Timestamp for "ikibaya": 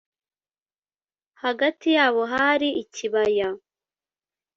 2.83-3.49